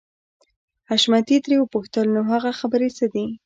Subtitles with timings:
[0.89, 3.25] حشمتي ترې وپوښتل نو هغه خبرې څه دي.